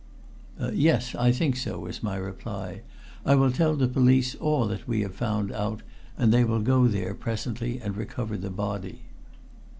"Yes, 0.73 1.13
I 1.13 1.31
think 1.31 1.55
so," 1.55 1.77
was 1.81 2.01
my 2.01 2.15
reply. 2.15 2.81
"I 3.23 3.35
will 3.35 3.51
tell 3.51 3.75
the 3.75 3.87
police 3.87 4.33
all 4.33 4.65
that 4.65 4.87
we 4.87 5.01
have 5.01 5.13
found 5.13 5.51
out, 5.51 5.83
and 6.17 6.33
they 6.33 6.43
will 6.43 6.61
go 6.61 6.87
there 6.87 7.13
presently 7.13 7.79
and 7.79 7.95
recover 7.95 8.35
the 8.35 8.49
body." 8.49 9.03